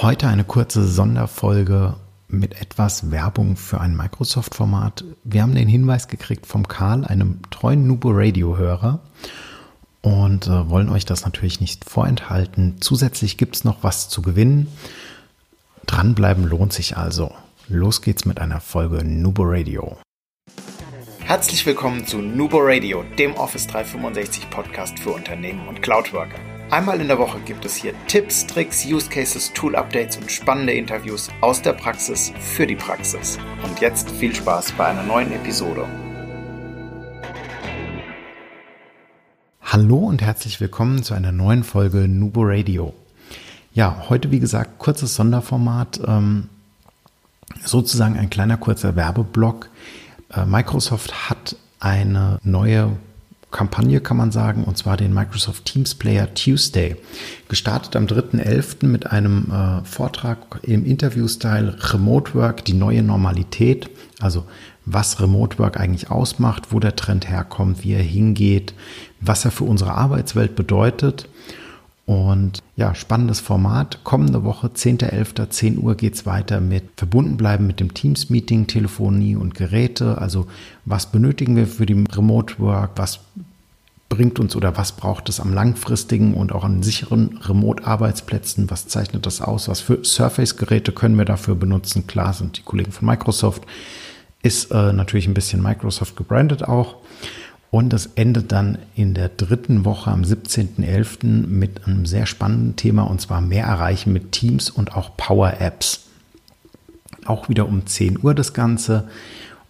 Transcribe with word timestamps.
Heute 0.00 0.28
eine 0.28 0.44
kurze 0.44 0.86
Sonderfolge 0.86 1.96
mit 2.28 2.60
etwas 2.60 3.10
Werbung 3.10 3.56
für 3.56 3.80
ein 3.80 3.96
Microsoft-Format. 3.96 5.02
Wir 5.24 5.42
haben 5.42 5.56
den 5.56 5.66
Hinweis 5.66 6.06
gekriegt 6.06 6.46
vom 6.46 6.68
Karl, 6.68 7.04
einem 7.04 7.40
treuen 7.50 7.88
Nubo 7.88 8.10
Radio-Hörer, 8.12 9.00
und 10.00 10.46
äh, 10.46 10.70
wollen 10.70 10.88
euch 10.88 11.04
das 11.04 11.24
natürlich 11.24 11.60
nicht 11.60 11.84
vorenthalten. 11.84 12.76
Zusätzlich 12.78 13.38
gibt 13.38 13.56
es 13.56 13.64
noch 13.64 13.82
was 13.82 14.08
zu 14.08 14.22
gewinnen. 14.22 14.68
Dranbleiben 15.86 16.44
lohnt 16.44 16.72
sich 16.72 16.96
also. 16.96 17.32
Los 17.66 18.00
geht's 18.00 18.24
mit 18.24 18.38
einer 18.38 18.60
Folge 18.60 19.02
Nubo 19.02 19.42
Radio. 19.44 19.96
Herzlich 21.18 21.66
willkommen 21.66 22.06
zu 22.06 22.18
Nubo 22.18 22.58
Radio, 22.60 23.02
dem 23.18 23.34
Office 23.34 23.66
365 23.66 24.48
Podcast 24.48 24.96
für 25.00 25.10
Unternehmen 25.10 25.66
und 25.66 25.82
Cloudworker. 25.82 26.38
Einmal 26.70 27.00
in 27.00 27.08
der 27.08 27.16
Woche 27.16 27.38
gibt 27.46 27.64
es 27.64 27.76
hier 27.76 27.94
Tipps, 28.08 28.46
Tricks, 28.46 28.84
Use 28.84 29.08
Cases, 29.08 29.50
Tool 29.54 29.74
Updates 29.74 30.18
und 30.18 30.30
spannende 30.30 30.74
Interviews 30.74 31.30
aus 31.40 31.62
der 31.62 31.72
Praxis 31.72 32.30
für 32.40 32.66
die 32.66 32.76
Praxis. 32.76 33.38
Und 33.64 33.80
jetzt 33.80 34.10
viel 34.10 34.34
Spaß 34.34 34.72
bei 34.72 34.88
einer 34.88 35.02
neuen 35.02 35.32
Episode. 35.32 35.86
Hallo 39.62 39.96
und 39.96 40.20
herzlich 40.20 40.60
willkommen 40.60 41.02
zu 41.02 41.14
einer 41.14 41.32
neuen 41.32 41.64
Folge 41.64 42.06
Nubo 42.06 42.42
Radio. 42.44 42.92
Ja, 43.72 44.04
heute 44.10 44.30
wie 44.30 44.38
gesagt 44.38 44.78
kurzes 44.78 45.14
Sonderformat, 45.14 46.00
ähm, 46.06 46.50
sozusagen 47.64 48.18
ein 48.18 48.28
kleiner 48.28 48.58
kurzer 48.58 48.94
Werbeblock. 48.94 49.70
Äh, 50.34 50.44
Microsoft 50.44 51.30
hat 51.30 51.56
eine 51.80 52.38
neue 52.42 52.98
Kampagne, 53.50 54.00
kann 54.00 54.18
man 54.18 54.30
sagen, 54.30 54.64
und 54.64 54.76
zwar 54.76 54.96
den 54.96 55.14
Microsoft 55.14 55.64
Teams 55.64 55.94
Player 55.94 56.32
Tuesday. 56.34 56.96
Gestartet 57.48 57.96
am 57.96 58.06
3.11. 58.06 58.86
mit 58.86 59.10
einem 59.10 59.50
äh, 59.50 59.84
Vortrag 59.84 60.60
im 60.62 60.84
Interview-Style 60.84 61.76
Remote 61.92 62.34
Work, 62.34 62.64
die 62.66 62.74
neue 62.74 63.02
Normalität. 63.02 63.88
Also 64.20 64.44
was 64.84 65.20
Remote 65.20 65.58
Work 65.58 65.80
eigentlich 65.80 66.10
ausmacht, 66.10 66.72
wo 66.72 66.80
der 66.80 66.96
Trend 66.96 67.28
herkommt, 67.28 67.84
wie 67.84 67.92
er 67.92 68.02
hingeht, 68.02 68.74
was 69.20 69.44
er 69.44 69.50
für 69.50 69.64
unsere 69.64 69.92
Arbeitswelt 69.92 70.54
bedeutet. 70.54 71.28
Und 72.08 72.62
ja, 72.74 72.94
spannendes 72.94 73.38
Format. 73.40 74.02
Kommende 74.02 74.42
Woche, 74.42 74.68
10.11., 74.68 75.50
10 75.50 75.78
Uhr 75.78 75.94
geht's 75.94 76.24
weiter 76.24 76.58
mit 76.58 76.84
verbunden 76.96 77.36
bleiben 77.36 77.66
mit 77.66 77.80
dem 77.80 77.92
Teams-Meeting, 77.92 78.66
Telefonie 78.66 79.36
und 79.36 79.54
Geräte. 79.54 80.16
Also 80.16 80.46
was 80.86 81.12
benötigen 81.12 81.54
wir 81.54 81.66
für 81.66 81.84
die 81.84 82.06
Remote 82.10 82.54
Work? 82.60 82.92
Was 82.96 83.20
bringt 84.08 84.38
uns 84.38 84.56
oder 84.56 84.78
was 84.78 84.92
braucht 84.92 85.28
es 85.28 85.38
am 85.38 85.52
langfristigen 85.52 86.32
und 86.32 86.50
auch 86.52 86.64
an 86.64 86.82
sicheren 86.82 87.40
Remote-Arbeitsplätzen? 87.42 88.70
Was 88.70 88.88
zeichnet 88.88 89.26
das 89.26 89.42
aus? 89.42 89.68
Was 89.68 89.80
für 89.80 90.02
Surface-Geräte 90.02 90.92
können 90.92 91.18
wir 91.18 91.26
dafür 91.26 91.56
benutzen? 91.56 92.06
Klar 92.06 92.32
sind 92.32 92.56
die 92.56 92.62
Kollegen 92.62 92.90
von 92.90 93.06
Microsoft. 93.06 93.64
Ist 94.42 94.70
äh, 94.70 94.94
natürlich 94.94 95.26
ein 95.26 95.34
bisschen 95.34 95.62
Microsoft 95.62 96.16
gebrandet 96.16 96.62
auch. 96.62 96.94
Und 97.70 97.92
das 97.92 98.06
endet 98.14 98.50
dann 98.52 98.78
in 98.94 99.12
der 99.12 99.28
dritten 99.28 99.84
Woche 99.84 100.10
am 100.10 100.22
17.11. 100.22 101.46
mit 101.46 101.86
einem 101.86 102.06
sehr 102.06 102.24
spannenden 102.24 102.76
Thema 102.76 103.02
und 103.02 103.20
zwar 103.20 103.40
mehr 103.40 103.66
erreichen 103.66 104.12
mit 104.12 104.32
Teams 104.32 104.70
und 104.70 104.96
auch 104.96 105.16
Power 105.16 105.60
Apps. 105.60 106.06
Auch 107.26 107.50
wieder 107.50 107.68
um 107.68 107.86
10 107.86 108.22
Uhr 108.22 108.34
das 108.34 108.54
Ganze. 108.54 109.08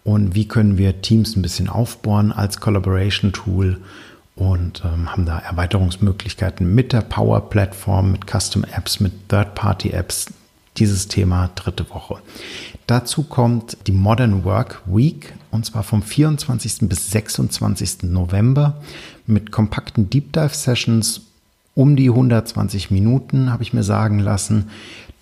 Und 0.05 0.33
wie 0.33 0.47
können 0.47 0.77
wir 0.77 1.01
Teams 1.01 1.35
ein 1.35 1.41
bisschen 1.41 1.67
aufbauen 1.67 2.31
als 2.31 2.61
Collaboration 2.61 3.33
Tool 3.33 3.81
und 4.39 4.81
ähm, 4.85 5.11
haben 5.11 5.25
da 5.25 5.39
Erweiterungsmöglichkeiten 5.39 6.73
mit 6.73 6.93
der 6.93 7.01
Power 7.01 7.49
Plattform, 7.49 8.13
mit 8.13 8.25
Custom 8.25 8.63
Apps, 8.63 9.01
mit 9.01 9.27
Third-Party 9.27 9.89
Apps. 9.89 10.27
Dieses 10.79 11.07
Thema 11.07 11.49
dritte 11.55 11.89
Woche. 11.89 12.17
Dazu 12.87 13.23
kommt 13.23 13.77
die 13.87 13.91
Modern 13.91 14.45
Work 14.45 14.81
Week 14.85 15.33
und 15.51 15.65
zwar 15.65 15.83
vom 15.83 16.01
24. 16.01 16.87
bis 16.89 17.11
26. 17.11 18.03
November 18.03 18.81
mit 19.27 19.51
kompakten 19.51 20.09
Deep 20.09 20.33
Dive 20.33 20.53
Sessions 20.53 21.21
um 21.75 21.95
die 21.95 22.09
120 22.09 22.91
Minuten, 22.91 23.51
habe 23.51 23.63
ich 23.63 23.73
mir 23.73 23.83
sagen 23.83 24.19
lassen, 24.19 24.69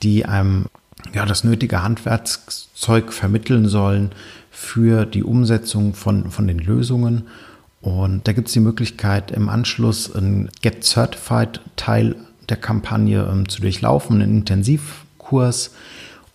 die 0.04 0.26
einem 0.26 0.68
ja, 1.14 1.26
das 1.26 1.44
nötige 1.44 1.84
Handwerkszeug 1.84 3.14
vermitteln 3.14 3.68
sollen 3.68 4.12
für 4.52 5.06
die 5.06 5.24
Umsetzung 5.24 5.94
von, 5.94 6.32
von 6.32 6.48
den 6.48 6.60
Lösungen. 6.60 7.24
Und 7.82 8.28
da 8.28 8.34
gibt 8.34 8.48
es 8.48 8.54
die 8.54 8.60
Möglichkeit, 8.60 9.32
im 9.32 9.50
Anschluss 9.50 10.14
einen 10.14 10.50
Get 10.62 10.84
Certified 10.84 11.62
Teil 11.76 12.16
der 12.50 12.58
Kampagne 12.58 13.28
ähm, 13.32 13.48
zu 13.50 13.62
durchlaufen, 13.62 14.22
einen 14.22 14.46
Intensivkurs 15.28 15.72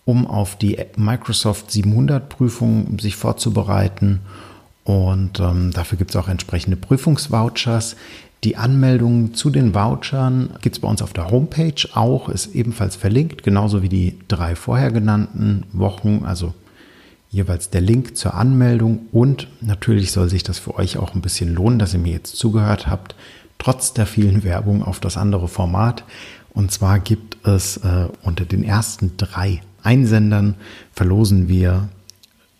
um 0.05 0.27
auf 0.27 0.57
die 0.57 0.77
Microsoft 0.97 1.71
700 1.71 2.27
Prüfung 2.27 2.99
sich 2.99 3.15
vorzubereiten. 3.15 4.19
Und 4.83 5.39
ähm, 5.39 5.71
dafür 5.71 5.97
gibt 5.97 6.09
es 6.09 6.17
auch 6.17 6.27
entsprechende 6.27 6.75
Prüfungsvouchers. 6.75 7.95
Die 8.43 8.57
Anmeldung 8.57 9.33
zu 9.33 9.49
den 9.49 9.73
Vouchern 9.73 10.49
gibt 10.61 10.75
es 10.75 10.81
bei 10.81 10.89
uns 10.89 11.01
auf 11.01 11.13
der 11.13 11.31
Homepage 11.31 11.87
auch, 11.93 12.27
ist 12.27 12.53
ebenfalls 12.53 12.97
verlinkt, 12.97 13.43
genauso 13.43 13.81
wie 13.81 13.87
die 13.87 14.19
drei 14.27 14.57
vorher 14.57 14.91
genannten 14.91 15.63
Wochen, 15.71 16.23
also 16.25 16.53
jeweils 17.29 17.69
der 17.69 17.79
Link 17.79 18.17
zur 18.17 18.33
Anmeldung. 18.33 19.05
Und 19.13 19.47
natürlich 19.61 20.11
soll 20.11 20.27
sich 20.27 20.43
das 20.43 20.59
für 20.59 20.75
euch 20.75 20.97
auch 20.97 21.15
ein 21.15 21.21
bisschen 21.21 21.55
lohnen, 21.55 21.79
dass 21.79 21.93
ihr 21.93 22.01
mir 22.01 22.11
jetzt 22.11 22.35
zugehört 22.35 22.87
habt, 22.87 23.15
trotz 23.57 23.93
der 23.93 24.05
vielen 24.05 24.43
Werbung 24.43 24.83
auf 24.83 24.99
das 24.99 25.17
andere 25.17 25.47
Format. 25.47 26.03
Und 26.53 26.71
zwar 26.71 26.99
gibt 26.99 27.45
es 27.47 27.77
äh, 27.77 28.07
unter 28.21 28.45
den 28.45 28.63
ersten 28.63 29.17
drei 29.17 29.61
Einsendern 29.81 30.55
verlosen 30.93 31.49
wir 31.49 31.89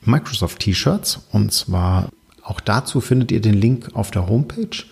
Microsoft 0.01 0.59
T-Shirts 0.59 1.21
und 1.31 1.53
zwar 1.53 2.09
auch 2.43 2.59
dazu 2.59 2.99
findet 2.99 3.31
ihr 3.31 3.39
den 3.39 3.53
Link 3.53 3.91
auf 3.93 4.11
der 4.11 4.27
Homepage. 4.27 4.83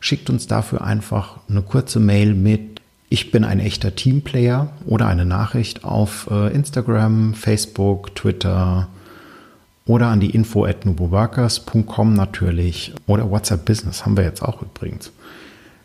Schickt 0.00 0.28
uns 0.28 0.48
dafür 0.48 0.82
einfach 0.82 1.38
eine 1.48 1.62
kurze 1.62 2.00
Mail 2.00 2.34
mit 2.34 2.80
ich 3.08 3.30
bin 3.30 3.44
ein 3.44 3.60
echter 3.60 3.94
Teamplayer 3.94 4.72
oder 4.84 5.06
eine 5.06 5.24
Nachricht 5.24 5.84
auf 5.84 6.28
äh, 6.28 6.52
Instagram, 6.52 7.34
Facebook, 7.34 8.16
Twitter 8.16 8.88
oder 9.86 10.08
an 10.08 10.20
die 10.20 10.30
info 10.30 10.64
at 10.64 10.84
nuboworkers.com 10.84 12.12
natürlich 12.12 12.92
oder 13.06 13.30
WhatsApp 13.30 13.64
Business 13.64 14.04
haben 14.04 14.16
wir 14.16 14.24
jetzt 14.24 14.42
auch 14.42 14.60
übrigens. 14.60 15.12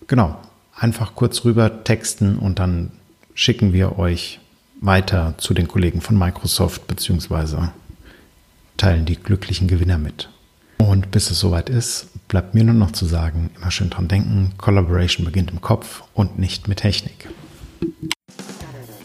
Genau, 0.07 0.37
einfach 0.75 1.15
kurz 1.15 1.45
rüber 1.45 1.83
texten 1.83 2.37
und 2.37 2.59
dann 2.59 2.91
schicken 3.33 3.71
wir 3.71 3.97
euch 3.97 4.39
weiter 4.81 5.35
zu 5.37 5.53
den 5.53 5.67
Kollegen 5.67 6.01
von 6.01 6.17
Microsoft 6.17 6.87
beziehungsweise 6.87 7.71
teilen 8.77 9.05
die 9.05 9.15
glücklichen 9.15 9.67
Gewinner 9.67 9.99
mit. 9.99 10.29
Und 10.79 11.11
bis 11.11 11.29
es 11.29 11.39
soweit 11.39 11.69
ist, 11.69 12.07
bleibt 12.27 12.55
mir 12.55 12.63
nur 12.63 12.73
noch 12.73 12.91
zu 12.91 13.05
sagen, 13.05 13.51
immer 13.55 13.69
schön 13.69 13.91
dran 13.91 14.07
denken, 14.07 14.53
Collaboration 14.57 15.23
beginnt 15.23 15.51
im 15.51 15.61
Kopf 15.61 16.03
und 16.15 16.39
nicht 16.39 16.67
mit 16.67 16.79
Technik. 16.79 17.29